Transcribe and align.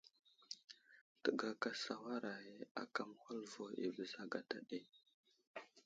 Təgaka 1.23 1.69
sawaray 1.83 2.49
aka 2.81 3.01
məhwal 3.09 3.41
vo 3.51 3.65
i 3.85 3.87
bəza 3.95 4.21
gata 4.31 4.57
ɗi. 4.67 4.79